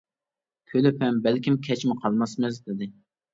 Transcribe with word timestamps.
كۈلۈپ 0.71 1.03
ھەم: 1.05 1.19
بەلكىم 1.27 1.59
كەچمۇ 1.67 1.97
قالماسمىز 2.01 2.59
دېدى. 2.71 2.91